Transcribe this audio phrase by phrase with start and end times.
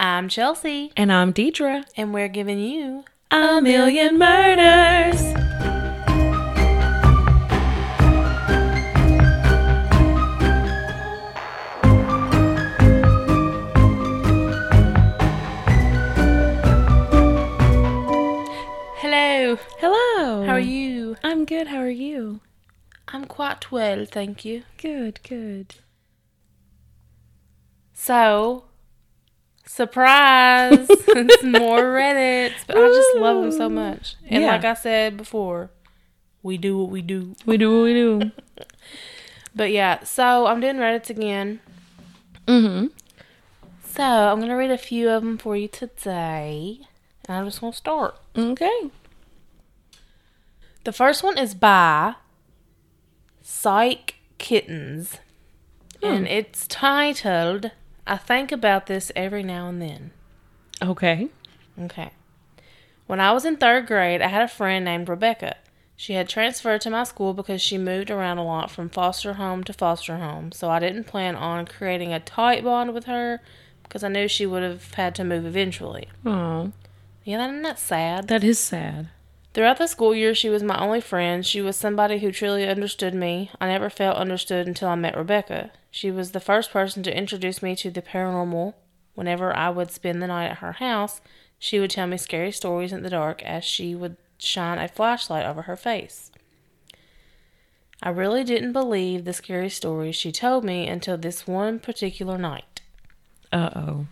[0.00, 1.84] I'm Chelsea, And I'm Deidre.
[1.94, 5.20] and we're giving you A million murders.
[19.02, 19.56] Hello.
[19.78, 20.44] Hello.
[20.44, 21.16] How are you?
[21.24, 21.68] I'm good.
[21.68, 22.40] How are you?
[23.08, 24.62] I'm quite well, thank you.
[24.76, 25.76] Good, good.
[27.94, 28.64] So,
[29.70, 30.86] surprise!
[30.90, 34.16] it's more Reddits, but I just love them so much.
[34.28, 34.52] And Yeah.
[34.52, 35.70] like I said before,
[36.42, 37.36] we do what we do.
[37.46, 38.30] We do what we do.
[39.52, 41.58] But yeah, so I'm doing Reddits again.
[42.46, 42.86] Mm-hmm.
[43.84, 46.78] So I'm gonna read a few of them for you today,
[47.26, 48.14] and I'm just gonna start.
[48.38, 48.90] Okay.
[50.84, 52.14] The first one is by
[53.42, 55.18] Psych Kittens,
[56.00, 57.72] and it's titled
[58.06, 60.10] "I think about this every now and then."
[60.82, 61.28] Okay.
[61.80, 62.10] Okay.
[63.06, 65.56] When I was in third grade, I had a friend named Rebecca.
[65.96, 69.64] She had transferred to my school because she moved around a lot from foster home
[69.64, 73.40] to foster home, so I didn't plan on creating a tight bond with her
[73.82, 76.08] because I knew she would have had to move eventually.
[76.24, 76.72] Oh,
[77.24, 78.28] Yeah, that- isn't that sad?
[78.28, 79.08] that is sad.
[79.60, 81.44] Throughout the school year, she was my only friend.
[81.44, 83.50] She was somebody who truly understood me.
[83.60, 85.70] I never felt understood until I met Rebecca.
[85.90, 88.72] She was the first person to introduce me to the paranormal.
[89.14, 91.20] Whenever I would spend the night at her house,
[91.58, 95.44] she would tell me scary stories in the dark as she would shine a flashlight
[95.44, 96.30] over her face.
[98.02, 102.80] I really didn't believe the scary stories she told me until this one particular night.
[103.52, 104.06] Uh-oh.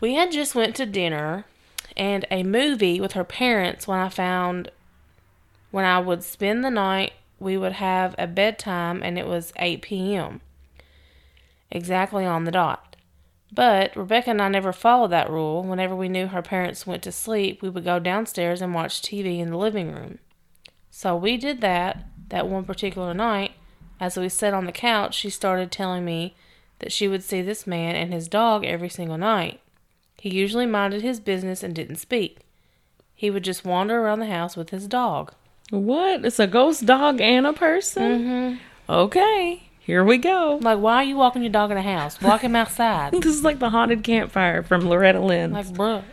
[0.00, 1.44] We had just went to dinner
[1.96, 4.70] and a movie with her parents when I found
[5.70, 9.82] when I would spend the night we would have a bedtime and it was 8
[9.82, 10.40] p.m.
[11.70, 12.96] exactly on the dot.
[13.52, 15.64] But Rebecca and I never followed that rule.
[15.64, 19.40] Whenever we knew her parents went to sleep, we would go downstairs and watch TV
[19.40, 20.18] in the living room.
[20.90, 23.52] So we did that that one particular night.
[23.98, 26.36] As we sat on the couch, she started telling me
[26.78, 29.60] that she would see this man and his dog every single night.
[30.20, 32.40] He usually minded his business and didn't speak.
[33.14, 35.32] He would just wander around the house with his dog.
[35.70, 36.26] What?
[36.26, 38.02] It's a ghost dog and a person?
[38.02, 38.92] Mm-hmm.
[38.92, 39.62] Okay.
[39.78, 40.58] Here we go.
[40.60, 42.20] Like, why are you walking your dog in the house?
[42.20, 43.12] Walk him outside.
[43.22, 45.52] This is like the haunted campfire from Loretta Lynn.
[45.52, 46.04] Like, bruh.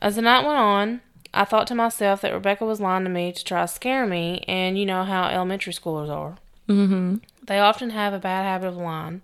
[0.00, 1.00] As the night went on,
[1.32, 4.44] I thought to myself that Rebecca was lying to me to try to scare me,
[4.46, 6.36] and you know how elementary schoolers are.
[6.68, 7.16] mm-hmm.
[7.44, 9.22] They often have a bad habit of lying.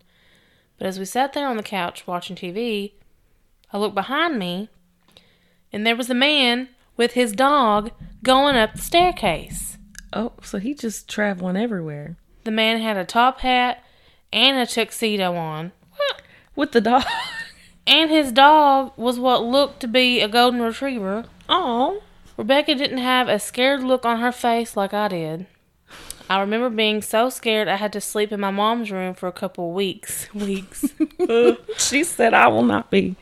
[0.76, 2.92] But as we sat there on the couch watching TV,
[3.72, 4.68] I looked behind me,
[5.72, 7.90] and there was a man with his dog
[8.22, 9.78] going up the staircase.
[10.12, 12.16] Oh, so he just traveling everywhere.
[12.44, 13.82] The man had a top hat
[14.32, 15.72] and a tuxedo on.
[16.56, 17.04] With the dog.
[17.86, 21.24] And his dog was what looked to be a golden retriever.
[21.48, 22.00] Oh.
[22.36, 25.46] Rebecca didn't have a scared look on her face like I did.
[26.28, 29.32] I remember being so scared I had to sleep in my mom's room for a
[29.32, 30.28] couple weeks.
[30.34, 30.84] Weeks.
[31.78, 33.16] she said I will not be.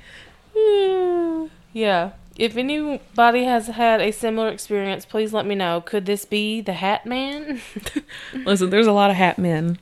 [1.72, 2.10] yeah.
[2.38, 5.80] If anybody has had a similar experience, please let me know.
[5.80, 7.60] Could this be the Hat Man?
[8.32, 9.78] Listen, there's a lot of hat men.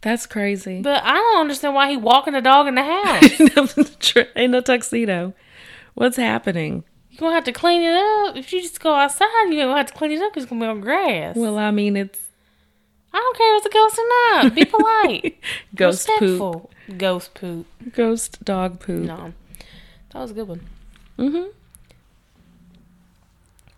[0.00, 0.80] That's crazy.
[0.82, 2.82] but I don't understand why he walking a dog in the
[4.14, 4.28] house.
[4.36, 5.32] in a tuxedo.
[5.94, 6.84] What's happening?
[7.10, 8.36] You're gonna have to clean it up.
[8.36, 10.64] If you just go outside, you're gonna have to clean it up because it's gonna
[10.64, 11.34] be on grass.
[11.34, 12.20] Well, I mean, it's
[13.12, 14.54] I don't care if it's a ghost or not.
[14.54, 15.40] Be polite.
[15.74, 16.70] ghost poop.
[16.96, 17.66] Ghost poop.
[17.92, 19.04] Ghost dog poop.
[19.04, 19.32] No.
[20.12, 20.60] That was a good one.
[21.18, 21.50] Mm-hmm.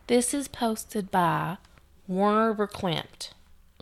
[0.06, 1.56] This is posted by
[2.06, 3.30] Warner Verklempt.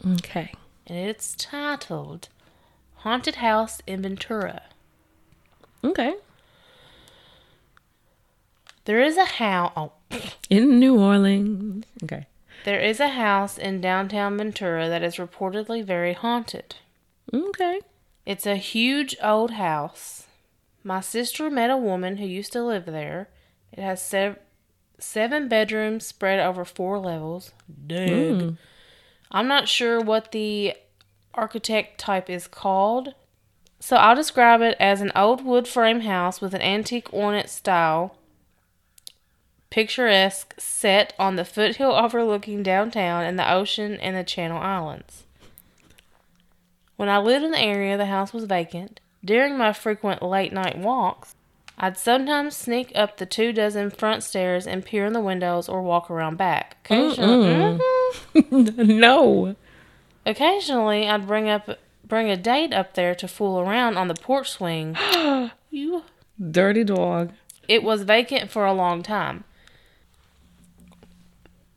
[0.07, 0.53] Okay.
[0.87, 2.29] And it's titled
[2.97, 4.63] Haunted House in Ventura.
[5.85, 6.15] Okay.
[8.85, 9.73] There is a house.
[9.77, 9.93] Oh,
[10.51, 11.85] In New Orleans.
[12.03, 12.27] Okay.
[12.65, 16.77] there is a house in downtown Ventura that is reportedly very haunted.
[17.33, 17.81] Okay.
[18.29, 20.27] It's a huge old house.
[20.85, 23.31] My sister met a woman who used to live there.
[23.73, 24.39] It has sev-
[24.99, 27.53] seven bedrooms spread over four levels.
[27.87, 28.39] Dig.
[28.39, 28.59] Mm.
[29.31, 30.75] I'm not sure what the
[31.33, 33.15] architect type is called,
[33.81, 38.15] so I'll describe it as an old wood frame house with an antique ornate style,
[39.71, 45.25] picturesque, set on the foothill overlooking downtown and the ocean and the Channel Islands.
[46.99, 48.99] When I lived in the area, the house was vacant.
[49.25, 51.37] During my frequent late night walks,
[51.79, 55.81] I'd sometimes sneak up the two dozen front stairs and peer in the windows or
[55.81, 56.77] walk around back.
[56.85, 57.81] Occasionally, Mm-mm.
[58.35, 58.99] Mm-hmm.
[58.99, 59.55] no.
[60.27, 64.51] Occasionally, I'd bring up bring a date up there to fool around on the porch
[64.51, 64.97] swing.
[65.71, 66.03] you
[66.51, 67.33] Dirty dog.
[67.69, 69.45] it was vacant for a long time.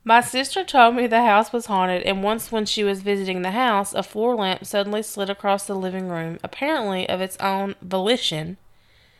[0.04, 3.52] My sister told me the house was haunted, and once when she was visiting the
[3.52, 8.56] house, a floor lamp suddenly slid across the living room, apparently of its own volition.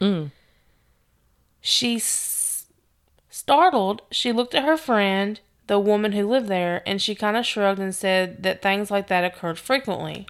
[0.00, 0.32] Mm.
[1.60, 2.66] She, s-
[3.30, 5.38] startled, she looked at her friend,
[5.68, 9.06] the woman who lived there, and she kind of shrugged and said that things like
[9.06, 10.26] that occurred frequently.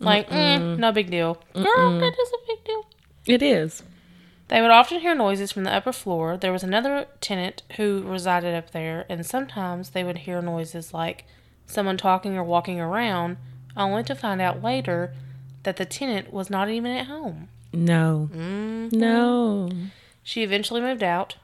[0.00, 1.40] Like, mm, no big deal.
[1.54, 2.84] Girl, that is a big deal.
[3.26, 3.82] It is.
[4.48, 6.36] They would often hear noises from the upper floor.
[6.36, 11.24] There was another tenant who resided up there, and sometimes they would hear noises like
[11.66, 13.38] someone talking or walking around,
[13.76, 15.14] only to find out later
[15.62, 17.48] that the tenant was not even at home.
[17.72, 18.28] No.
[18.32, 18.92] Mm.
[18.92, 19.70] No.
[20.22, 21.36] She eventually moved out.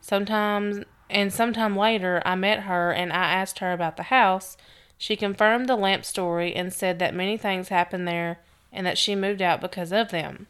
[0.00, 4.56] Sometimes, and sometime later, I met her and I asked her about the house.
[4.98, 8.38] She confirmed the lamp story and said that many things happened there
[8.72, 10.46] and that she moved out because of them.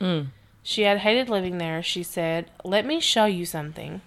[0.00, 0.28] Mm.
[0.62, 2.50] She had hated living there, she said.
[2.64, 4.00] Let me show you something.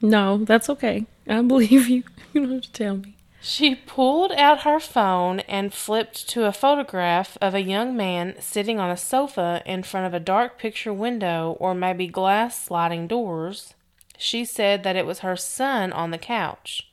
[0.00, 1.06] No, that's okay.
[1.28, 2.04] I believe you.
[2.32, 3.16] You don't have to tell me.
[3.42, 8.78] She pulled out her phone and flipped to a photograph of a young man sitting
[8.78, 13.74] on a sofa in front of a dark picture window or maybe glass sliding doors.
[14.16, 16.88] She said that it was her son on the couch.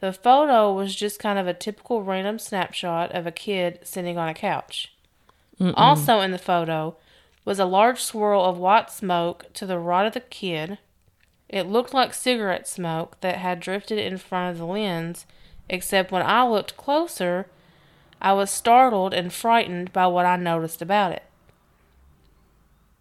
[0.00, 4.28] The photo was just kind of a typical random snapshot of a kid sitting on
[4.28, 4.94] a couch.
[5.60, 5.74] mm.
[5.76, 6.96] Also in the photo
[7.48, 10.76] was a large swirl of white smoke to the right of the kid.
[11.48, 15.24] It looked like cigarette smoke that had drifted in front of the lens,
[15.66, 17.46] except when I looked closer,
[18.20, 21.22] I was startled and frightened by what I noticed about it.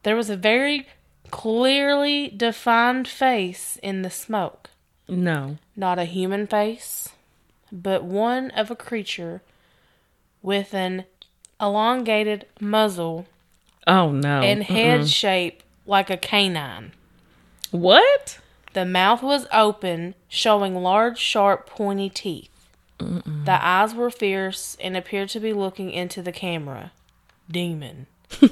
[0.03, 0.87] There was a very
[1.29, 4.69] clearly defined face in the smoke.
[5.09, 5.57] No.
[5.75, 7.09] Not a human face,
[7.69, 9.41] but one of a creature
[10.41, 11.03] with an
[11.59, 13.25] elongated muzzle
[13.87, 14.41] Oh no.
[14.41, 15.11] and head Mm-mm.
[15.13, 16.91] shape like a canine.
[17.71, 18.39] What?
[18.73, 22.49] The mouth was open, showing large, sharp, pointy teeth.
[22.99, 26.91] The eyes were fierce and appeared to be looking into the camera.
[27.49, 28.07] Demon.
[28.41, 28.51] Is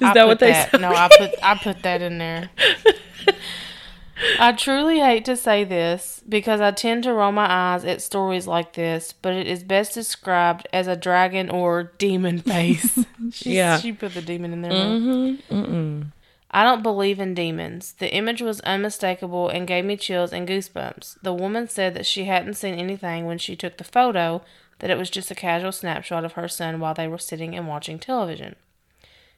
[0.00, 0.80] I that what they that, said?
[0.80, 2.50] No, I put I put that in there.
[4.40, 8.48] I truly hate to say this because I tend to roll my eyes at stories
[8.48, 13.04] like this, but it is best described as a dragon or demon face.
[13.32, 13.78] she, Yeah.
[13.78, 14.72] she put the demon in there.
[14.72, 15.54] Mm-hmm.
[15.54, 16.06] Mm-mm.
[16.50, 17.92] I don't believe in demons.
[17.98, 21.18] The image was unmistakable and gave me chills and goosebumps.
[21.22, 24.42] The woman said that she hadn't seen anything when she took the photo,
[24.78, 27.68] that it was just a casual snapshot of her son while they were sitting and
[27.68, 28.56] watching television.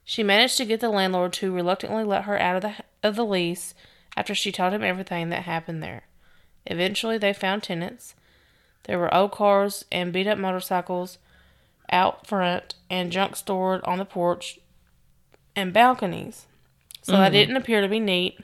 [0.04, 3.24] She managed to get the landlord to reluctantly let her out of the of the
[3.24, 3.74] lease
[4.16, 6.02] after she told him everything that happened there.
[6.66, 8.14] Eventually, they found tenants.
[8.84, 11.18] There were old cars and beat up motorcycles
[11.90, 14.58] out front and junk stored on the porch
[15.56, 16.46] and balconies.
[17.02, 18.38] So they didn't appear to be neat,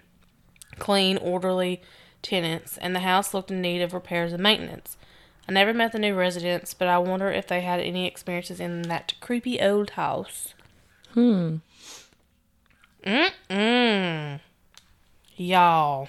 [0.79, 1.83] clean, orderly
[2.23, 4.97] tenants, and the house looked in need of repairs and maintenance.
[5.49, 8.83] I never met the new residents, but I wonder if they had any experiences in
[8.83, 10.55] that creepy old house.
[11.13, 11.57] Hmm.
[13.05, 14.41] Mm-mm.
[15.37, 16.09] Y'all.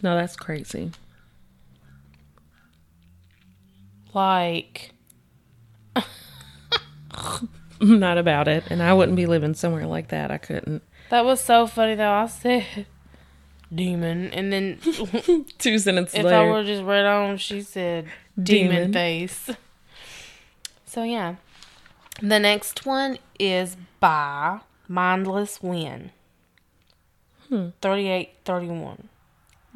[0.00, 0.92] No, that's crazy.
[4.14, 4.92] Like,
[7.10, 7.48] I'm
[8.00, 10.30] not about it, and I wouldn't be living somewhere like that.
[10.30, 10.82] I couldn't.
[11.10, 12.10] that was so funny though.
[12.12, 12.86] I said
[13.74, 14.78] demon, and then
[15.58, 16.52] Two sentences if I later.
[16.52, 18.06] would just read on, she said
[18.40, 18.92] demon, Demon.
[18.92, 19.50] face.
[20.86, 21.36] So yeah.
[22.20, 26.10] The next one is by Mindless Win.
[27.48, 27.68] Hmm.
[27.80, 29.08] 3831.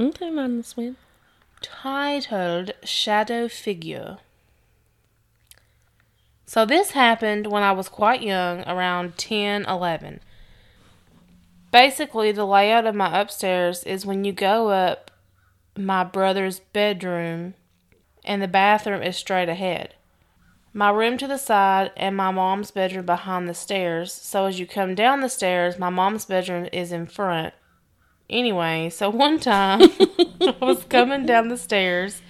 [0.00, 0.97] Okay, mind the swim.
[1.61, 4.19] Titled Shadow Figure.
[6.52, 10.21] So this happened when I was quite young, around 10, 11.
[11.71, 15.11] Basically, the layout of my upstairs is when you go up
[15.78, 17.54] my brother's bedroom
[18.23, 19.94] and the bathroom is straight ahead.
[20.75, 24.12] My room to the side and my mom's bedroom behind the stairs.
[24.12, 27.54] So as you come down the stairs, my mom's bedroom is in front.
[28.28, 32.21] Anyway, so one time I was coming down the stairs,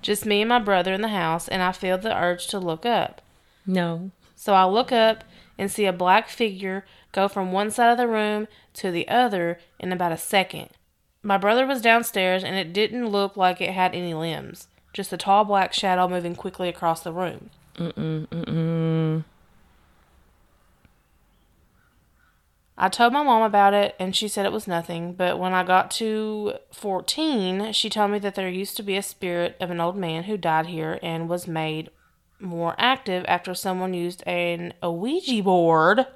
[0.00, 2.86] just me and my brother in the house, and I feel the urge to look
[2.86, 3.22] up.
[3.66, 4.10] No.
[4.34, 5.24] So I look up
[5.58, 9.58] and see a black figure go from one side of the room to the other
[9.78, 10.70] in about a second.
[11.22, 15.16] My brother was downstairs and it didn't look like it had any limbs, just a
[15.16, 17.50] tall black shadow moving quickly across the room.
[17.76, 18.26] Mm-mm.
[18.26, 19.24] Mm-mm.
[22.76, 25.62] I told my mom about it and she said it was nothing, but when I
[25.62, 29.80] got to 14, she told me that there used to be a spirit of an
[29.80, 31.90] old man who died here and was made
[32.42, 36.06] more active after someone used an a Ouija board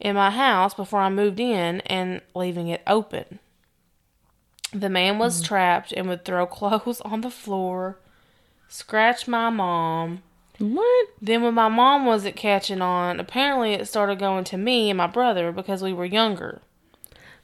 [0.00, 3.38] in my house before I moved in and leaving it open.
[4.72, 5.46] The man was mm.
[5.46, 7.98] trapped and would throw clothes on the floor,
[8.68, 10.22] scratch my mom.
[10.58, 11.08] What?
[11.20, 15.06] Then, when my mom wasn't catching on, apparently it started going to me and my
[15.06, 16.62] brother because we were younger.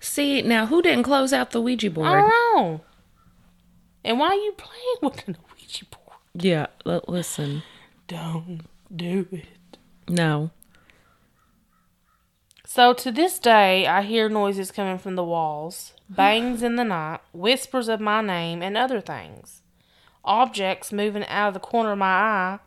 [0.01, 2.09] See, now who didn't close out the Ouija board?
[2.09, 2.81] I don't know.
[4.05, 6.02] And why are you playing with an Ouija board?
[6.35, 7.63] Yeah, l- listen.
[8.09, 8.63] Don't
[8.95, 9.77] do it.
[10.09, 10.51] No.
[12.65, 17.21] So to this day, I hear noises coming from the walls, bangs in the night,
[17.33, 19.63] whispers of my name, and other things.
[20.25, 22.59] Objects moving out of the corner of my eye,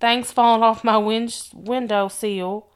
[0.00, 2.68] things falling off my win- window sill.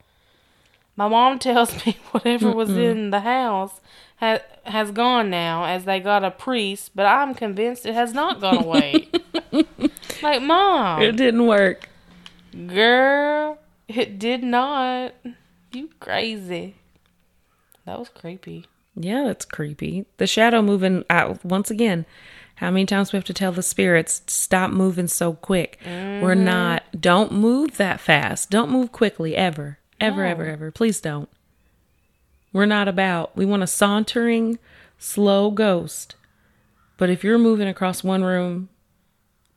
[0.97, 3.81] My mom tells me whatever was in the house
[4.17, 8.41] ha- has gone now, as they got a priest, but I'm convinced it has not
[8.41, 9.09] gone away.
[10.23, 11.89] like, mom, It didn't work.
[12.67, 13.59] Girl,
[13.89, 15.15] it did not.
[15.73, 16.75] You crazy.
[17.87, 18.67] That was creepy.
[18.97, 20.07] Yeah, that's creepy.
[20.19, 22.07] The shadow moving out once again.
[22.57, 25.79] How many times we have to tell the spirits stop moving so quick?
[25.85, 25.91] We're
[26.35, 26.45] mm-hmm.
[26.45, 26.83] not.
[27.01, 28.51] Don't move that fast.
[28.51, 29.79] Don't move quickly ever.
[29.99, 30.71] Ever, ever, ever.
[30.71, 31.29] Please don't.
[32.53, 33.37] We're not about.
[33.37, 34.59] We want a sauntering,
[34.99, 36.17] slow ghost.
[36.99, 38.69] But if you're moving across one room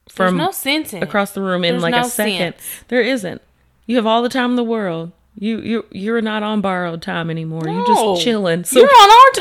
[0.05, 2.83] There's from no sense across the room in There's like no a second, sense.
[2.89, 3.41] there isn't.
[3.85, 5.11] You have all the time in the world.
[5.39, 7.63] You you you're not on borrowed time anymore.
[7.67, 8.63] You're just chilling.
[8.65, 9.31] So You're on our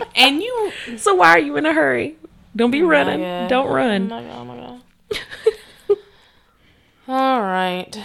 [0.00, 0.72] time, and you.
[0.96, 2.16] so why are you in a hurry?
[2.54, 3.20] Don't be running.
[3.22, 3.48] Oh God.
[3.50, 4.08] Don't Oh run.
[4.08, 4.30] my god!
[4.38, 5.96] Oh my god!
[7.08, 7.96] All right.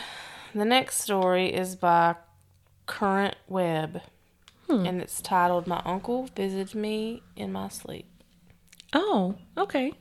[0.53, 2.15] The next story is by
[2.85, 4.01] Current Web,
[4.67, 4.85] Hmm.
[4.85, 8.05] and it's titled "My Uncle Visited Me in My Sleep."
[8.93, 9.93] Oh, okay.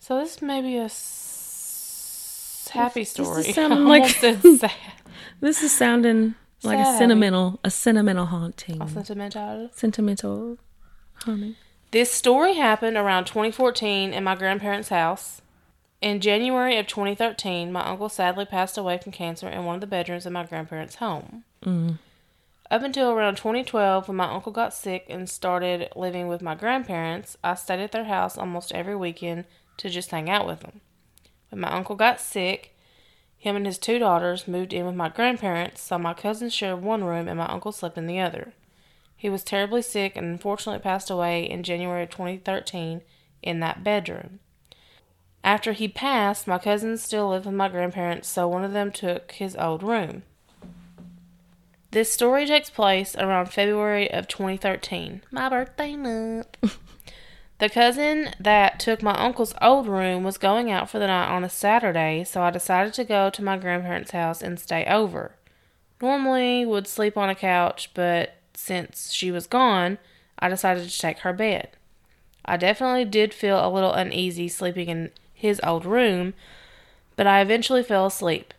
[0.00, 3.52] So this may be a s- happy This- this is story.
[3.52, 4.40] sounding like- sad.
[5.40, 9.70] This is sounding like a sentimental, a sentimental haunting, Sentimental.
[9.72, 10.58] sentimental
[11.24, 11.56] haunting.
[11.92, 15.40] This story happened around 2014 in my grandparents' house.
[16.02, 19.86] In January of 2013, my uncle sadly passed away from cancer in one of the
[19.86, 21.44] bedrooms of my grandparents' home.
[21.64, 21.98] Mm.
[22.70, 27.36] Up until around 2012, when my uncle got sick and started living with my grandparents,
[27.42, 29.44] I stayed at their house almost every weekend
[29.80, 30.80] to just hang out with them.
[31.48, 32.76] When my uncle got sick,
[33.36, 37.04] him and his two daughters moved in with my grandparents, so my cousins shared one
[37.04, 38.52] room and my uncle slept in the other.
[39.16, 43.00] He was terribly sick and unfortunately passed away in January of 2013
[43.42, 44.40] in that bedroom.
[45.42, 49.32] After he passed, my cousins still lived with my grandparents, so one of them took
[49.32, 50.22] his old room.
[51.92, 56.56] This story takes place around February of 2013, my birthday month.
[57.60, 61.44] the cousin that took my uncle's old room was going out for the night on
[61.44, 65.32] a Saturday, so I decided to go to my grandparents' house and stay over.
[66.00, 69.98] Normally would sleep on a couch, but since she was gone,
[70.38, 71.68] I decided to take her bed.
[72.46, 76.32] I definitely did feel a little uneasy sleeping in his old room,
[77.14, 78.54] but I eventually fell asleep.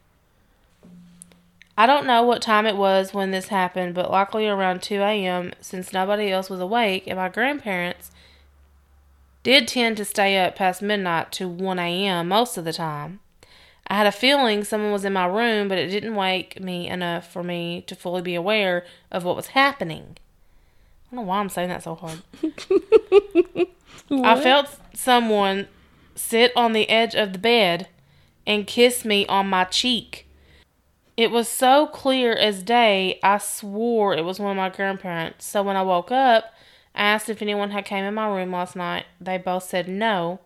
[1.75, 5.53] I don't know what time it was when this happened, but likely around 2 a.m.
[5.59, 8.10] since nobody else was awake, and my grandparents
[9.43, 12.27] did tend to stay up past midnight to 1 a.m.
[12.27, 13.19] most of the time.
[13.87, 17.29] I had a feeling someone was in my room, but it didn't wake me enough
[17.29, 20.17] for me to fully be aware of what was happening.
[21.11, 22.21] I don't know why I'm saying that so hard.
[24.11, 25.67] I felt someone
[26.15, 27.87] sit on the edge of the bed
[28.47, 30.27] and kiss me on my cheek.
[31.17, 35.45] It was so clear as day, I swore it was one of my grandparents.
[35.45, 36.53] So when I woke up,
[36.93, 39.05] I asked if anyone had came in my room last night.
[39.19, 40.39] They both said no.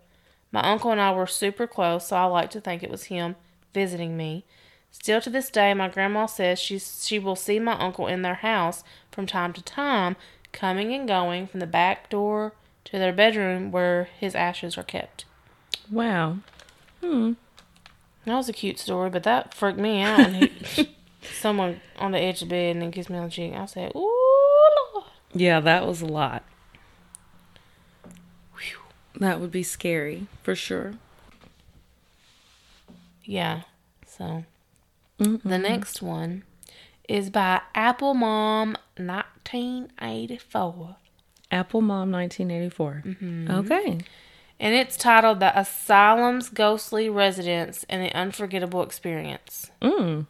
[0.52, 3.36] My uncle and I were super close, so I like to think it was him
[3.74, 4.44] visiting me.
[4.90, 8.36] Still to this day, my grandma says she she will see my uncle in their
[8.36, 10.16] house from time to time,
[10.52, 15.26] coming and going from the back door to their bedroom where his ashes are kept.
[15.90, 16.38] Wow.
[17.02, 17.32] Hmm.
[18.24, 20.32] That was a cute story, but that freaked me out.
[20.32, 20.96] he,
[21.40, 23.52] someone on the edge of the bed and then kissed me on the cheek.
[23.54, 24.15] I said, "Ooh, Lord."
[25.34, 26.42] Yeah, that was a lot.
[29.18, 30.94] That would be scary for sure.
[33.24, 33.62] Yeah.
[34.06, 34.44] So
[35.18, 36.44] the next one
[37.08, 40.96] is by Apple Mom, nineteen eighty four,
[41.50, 43.04] Apple Mom 1984.
[43.60, 43.98] Okay.
[44.60, 50.26] and it's titled "The Asylum's Ghostly Residence and the Unforgettable Experience." Mm.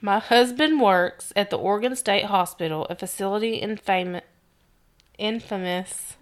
[0.00, 4.22] My husband works at the Oregon State Hospital, a facility infam-
[5.18, 6.16] infamous.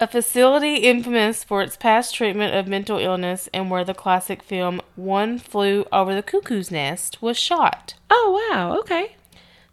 [0.00, 4.80] A facility infamous for its past treatment of mental illness and where the classic film
[4.96, 7.94] One Flew Over the Cuckoo's Nest was shot.
[8.10, 8.76] Oh wow.
[8.80, 9.16] Okay.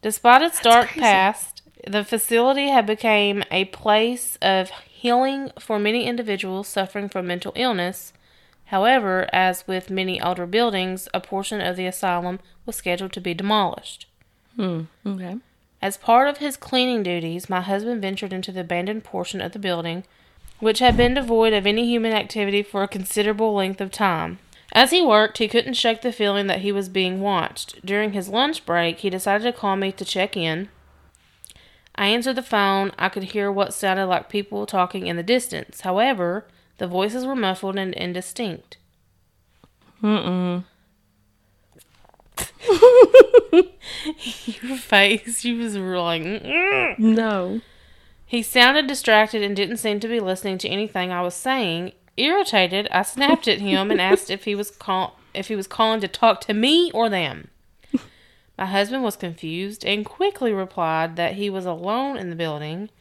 [0.01, 1.01] Despite its dark crazy.
[1.01, 7.51] past, the facility had become a place of healing for many individuals suffering from mental
[7.55, 8.13] illness.
[8.65, 13.33] However, as with many older buildings, a portion of the asylum was scheduled to be
[13.33, 14.05] demolished.
[14.55, 14.81] Hmm.
[15.03, 15.37] Okay.
[15.81, 19.57] As part of his cleaning duties, my husband ventured into the abandoned portion of the
[19.57, 20.03] building,
[20.59, 24.37] which had been devoid of any human activity for a considerable length of time.
[24.71, 27.83] As he worked, he couldn't shake the feeling that he was being watched.
[27.83, 30.69] During his lunch break, he decided to call me to check in.
[32.01, 32.91] I answered the phone.
[32.97, 35.81] I could hear what sounded like people talking in the distance.
[35.81, 36.47] However,
[36.79, 38.77] the voices were muffled and indistinct.
[40.01, 40.63] Mm-mm.
[44.63, 47.61] Your face, you was like, "Mm." No.
[48.25, 51.91] He sounded distracted and didn't seem to be listening to anything I was saying.
[52.17, 56.01] Irritated, I snapped at him and asked if he was call- if he was calling
[56.01, 57.49] to talk to me or them.
[58.61, 62.91] My husband was confused and quickly replied that he was alone in the building.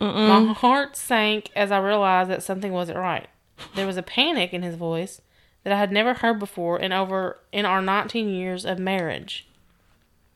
[0.00, 3.28] My heart sank as I realized that something wasn't right.
[3.76, 5.20] There was a panic in his voice
[5.62, 9.46] that I had never heard before in over in our 19 years of marriage.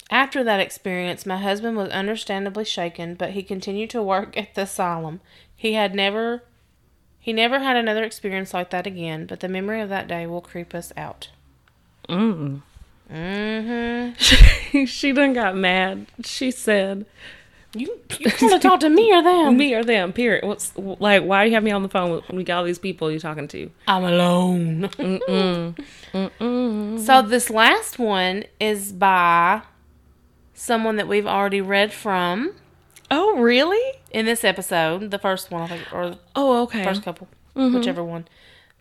[0.08, 4.62] After that experience, my husband was understandably shaken, but he continued to work at the
[4.62, 5.20] asylum.
[5.56, 6.44] He had never
[7.18, 10.40] he never had another experience like that again, but the memory of that day will
[10.40, 11.30] creep us out.
[12.08, 12.62] Mm.
[13.12, 14.84] Mm-hmm.
[14.84, 16.06] she done got mad.
[16.24, 17.06] She said,
[17.74, 19.56] You you want to talk to me or them?
[19.56, 20.44] "Me or them?" Period.
[20.44, 21.22] What's like?
[21.24, 23.18] Why do you have me on the phone with we got all these people you
[23.18, 23.70] talking to?
[23.88, 24.82] I'm alone.
[24.98, 25.76] Mm-mm.
[26.12, 27.00] Mm-mm.
[27.00, 29.62] So this last one is by
[30.54, 32.52] someone that we've already read from
[33.10, 33.98] Oh, really?
[34.12, 36.84] in this episode, the first one, I think, or Oh, okay.
[36.84, 38.26] first couple, whichever one.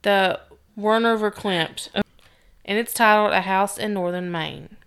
[0.01, 0.39] The
[0.75, 1.89] Werner Verklempt.
[2.69, 4.77] And it's titled A House in Northern Maine.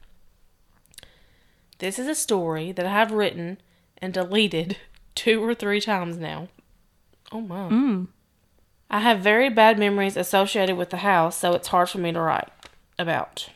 [1.80, 3.58] This is a story that I have written
[3.98, 4.76] and deleted
[5.16, 6.46] two or three times now.
[7.32, 7.68] Oh my.
[7.68, 8.06] Mm.
[8.88, 12.20] I have very bad memories associated with the house, so it's hard for me to
[12.20, 12.50] write
[13.00, 13.48] about.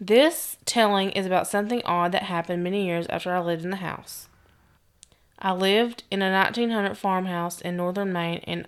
[0.00, 3.76] This telling is about something odd that happened many years after I lived in the
[3.76, 4.28] house.
[5.38, 8.66] I lived in a 1900 farmhouse in northern Maine in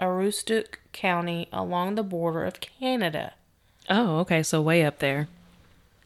[0.00, 3.34] Aroostook County along the border of Canada.
[3.90, 4.42] Oh, okay.
[4.42, 5.28] So way up there.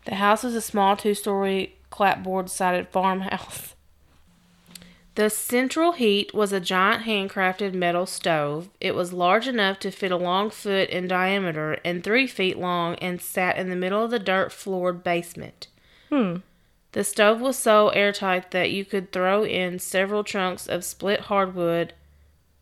[0.06, 3.74] The house was a small two story clapboard sided farmhouse.
[5.16, 8.68] The central heat was a giant handcrafted metal stove.
[8.80, 12.96] It was large enough to fit a long foot in diameter and three feet long
[12.96, 15.68] and sat in the middle of the dirt floored basement.
[16.08, 16.38] Hmm.
[16.92, 21.92] The stove was so airtight that you could throw in several chunks of split hardwood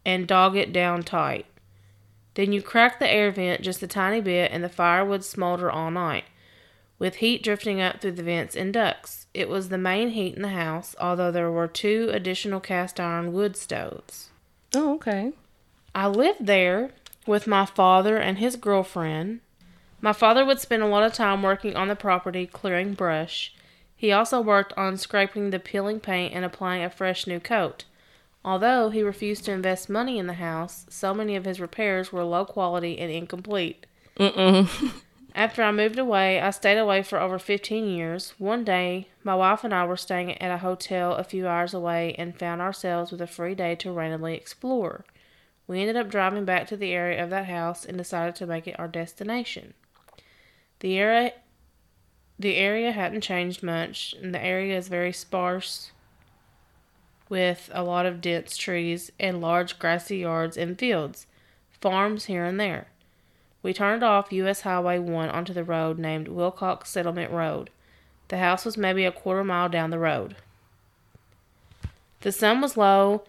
[0.04, 1.46] and dog it down tight.
[2.34, 5.70] Then you crack the air vent just a tiny bit and the fire would smolder
[5.70, 6.24] all night,
[6.98, 9.26] with heat drifting up through the vents and ducts.
[9.34, 13.32] It was the main heat in the house, although there were two additional cast iron
[13.32, 14.30] wood stoves.
[14.74, 15.32] Oh, okay.
[15.94, 16.90] I lived there
[17.26, 19.40] with my father and his girlfriend.
[20.00, 23.54] My father would spend a lot of time working on the property, clearing brush.
[23.94, 27.84] He also worked on scraping the peeling paint and applying a fresh new coat.
[28.44, 32.24] Although he refused to invest money in the house, so many of his repairs were
[32.24, 33.86] low quality and incomplete.
[35.34, 38.34] After I moved away, I stayed away for over 15 years.
[38.38, 42.14] One day, my wife and I were staying at a hotel a few hours away
[42.18, 45.04] and found ourselves with a free day to randomly explore.
[45.66, 48.66] We ended up driving back to the area of that house and decided to make
[48.66, 49.74] it our destination.
[50.80, 51.32] The area
[52.38, 55.91] the area hadn't changed much, and the area is very sparse
[57.32, 61.26] with a lot of dense trees and large grassy yards and fields,
[61.80, 62.88] farms here and there.
[63.62, 67.70] We turned off US Highway 1 onto the road named Wilcox Settlement Road.
[68.28, 70.36] The house was maybe a quarter mile down the road.
[72.20, 73.24] The sun was low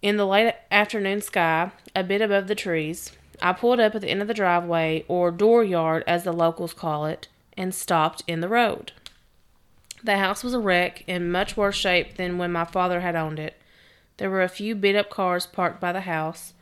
[0.00, 3.12] in the late afternoon sky, a bit above the trees.
[3.42, 7.04] I pulled up at the end of the driveway, or dooryard as the locals call
[7.04, 8.92] it, and stopped in the road.
[10.06, 13.40] The house was a wreck in much worse shape than when my father had owned
[13.40, 13.60] it.
[14.18, 16.54] There were a few beat up cars parked by the house.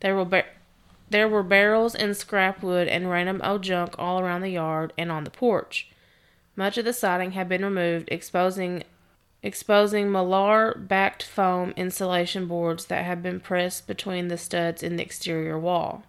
[0.00, 0.44] There were
[1.10, 5.12] there were barrels and scrap wood and random old junk all around the yard and
[5.12, 5.90] on the porch.
[6.56, 8.82] Much of the siding had been removed, exposing
[9.42, 15.02] exposing Mylar backed foam insulation boards that had been pressed between the studs in the
[15.02, 16.04] exterior wall.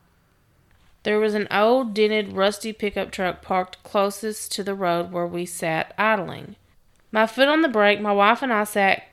[1.05, 5.45] There was an old, dented, rusty pickup truck parked closest to the road where we
[5.45, 6.55] sat idling.
[7.11, 9.03] My foot on the brake, my wife and I sat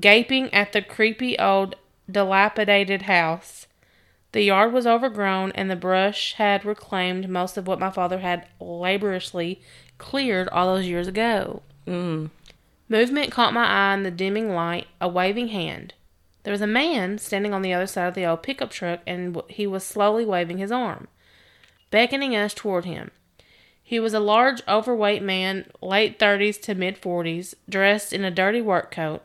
[0.00, 1.76] gaping at the creepy old
[2.10, 3.66] dilapidated house.
[4.32, 8.48] The yard was overgrown, and the brush had reclaimed most of what my father had
[8.58, 9.60] laboriously
[9.98, 11.60] cleared all those years ago.
[11.86, 12.30] Mm.
[12.88, 15.92] Movement caught my eye in the dimming light, a waving hand.
[16.44, 19.42] There was a man standing on the other side of the old pickup truck, and
[19.50, 21.06] he was slowly waving his arm,
[21.94, 23.12] beckoning us toward him.
[23.80, 28.60] He was a large, overweight man, late 30s to mid 40s, dressed in a dirty
[28.60, 29.24] work coat.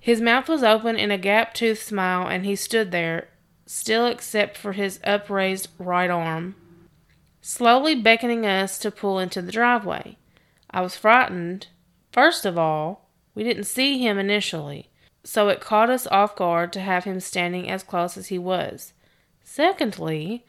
[0.00, 3.28] His mouth was open in a gap toothed smile, and he stood there,
[3.66, 6.56] still except for his upraised right arm,
[7.40, 10.16] slowly beckoning us to pull into the driveway.
[10.72, 11.68] I was frightened.
[12.10, 14.90] First of all, we didn't see him initially,
[15.22, 18.92] so it caught us off guard to have him standing as close as he was.
[19.44, 20.44] Secondly,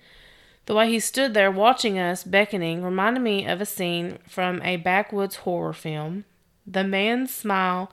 [0.65, 4.77] the way he stood there watching us, beckoning, reminded me of a scene from a
[4.77, 6.25] backwoods horror film.
[6.65, 7.91] The man's smile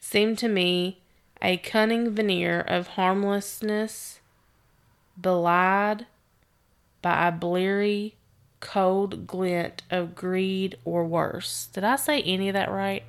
[0.00, 1.00] seemed to me
[1.40, 4.18] a cunning veneer of harmlessness,
[5.20, 6.06] belied
[7.00, 8.16] by a bleary,
[8.60, 11.68] cold glint of greed or worse.
[11.72, 13.04] Did I say any of that right?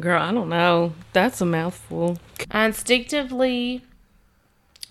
[0.00, 0.94] Girl, I don't know.
[1.12, 2.18] That's a mouthful.
[2.50, 3.82] I instinctively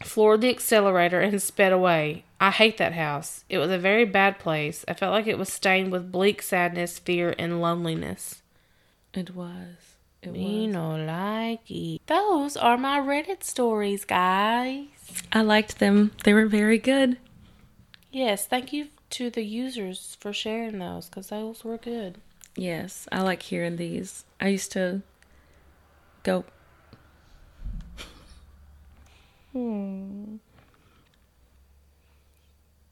[0.06, 2.24] floored the accelerator and sped away.
[2.40, 3.44] I hate that house.
[3.50, 4.84] It was a very bad place.
[4.88, 8.42] I felt like it was stained with bleak sadness, fear, and loneliness.
[9.14, 9.76] It was.
[10.22, 10.74] It Me was.
[10.74, 12.02] no like it.
[12.08, 14.86] Those are my Reddit stories, guys.
[15.32, 16.12] I liked them.
[16.24, 17.18] They were very good.
[18.12, 22.18] Yes, thank you to the users for sharing those because those were good.
[22.56, 24.26] Yes, I like hearing these.
[24.40, 25.02] I used to
[26.24, 26.46] go.
[29.54, 30.38] Hmm.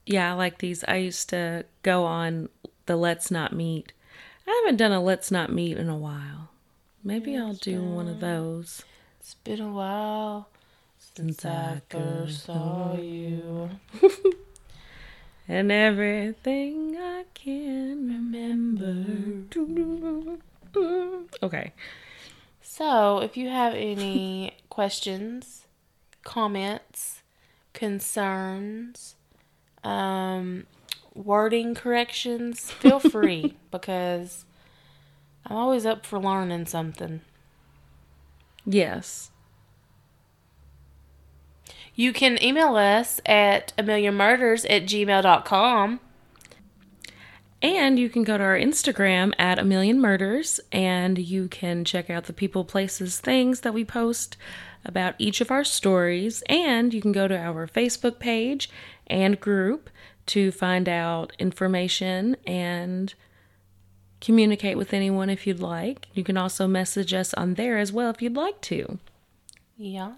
[0.06, 0.84] Yeah, I like these.
[0.88, 2.48] I used to go on
[2.86, 3.92] the Let's Not Meet.
[4.46, 6.50] I haven't done a Let's Not Meet in a while.
[7.04, 8.82] Maybe I'll do one of those.
[9.20, 10.48] It's been a while
[10.98, 13.70] since I first saw you.
[15.50, 19.48] And everything I can remember.
[21.42, 21.72] Okay.
[22.62, 25.59] So, if you have any questions,
[26.22, 27.22] comments,
[27.72, 29.16] concerns,
[29.84, 30.66] um,
[31.14, 34.44] wording corrections, feel free because
[35.46, 37.20] I'm always up for learning something.
[38.64, 39.30] Yes.
[41.94, 46.00] You can email us at a million murders at gmail.com.
[47.62, 52.08] And you can go to our Instagram at a million murders and you can check
[52.08, 54.38] out the people, places, things that we post
[54.84, 56.42] about each of our stories.
[56.48, 58.70] And you can go to our Facebook page
[59.06, 59.90] and group
[60.26, 63.12] to find out information and
[64.20, 66.06] communicate with anyone if you'd like.
[66.14, 68.98] You can also message us on there as well if you'd like to.
[69.76, 70.12] Yes.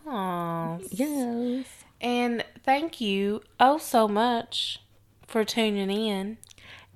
[0.90, 1.66] Yes.
[2.00, 4.80] And thank you oh so much
[5.26, 6.38] for tuning in.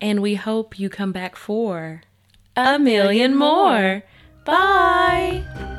[0.01, 2.03] And we hope you come back for
[2.57, 4.03] a million more.
[4.45, 5.75] Bye.